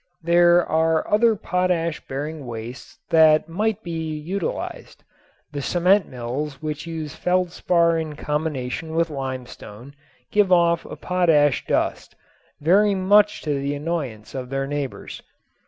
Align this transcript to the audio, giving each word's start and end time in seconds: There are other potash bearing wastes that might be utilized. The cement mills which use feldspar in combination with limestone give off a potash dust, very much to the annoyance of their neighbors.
There 0.23 0.65
are 0.65 1.07
other 1.07 1.35
potash 1.35 1.99
bearing 2.07 2.47
wastes 2.47 2.97
that 3.11 3.47
might 3.47 3.83
be 3.83 4.17
utilized. 4.17 5.03
The 5.51 5.61
cement 5.61 6.07
mills 6.07 6.59
which 6.59 6.87
use 6.87 7.13
feldspar 7.13 7.99
in 7.99 8.15
combination 8.15 8.95
with 8.95 9.11
limestone 9.11 9.93
give 10.31 10.51
off 10.51 10.85
a 10.85 10.95
potash 10.95 11.67
dust, 11.67 12.15
very 12.59 12.95
much 12.95 13.43
to 13.43 13.53
the 13.61 13.75
annoyance 13.75 14.33
of 14.33 14.49
their 14.49 14.65
neighbors. 14.65 15.21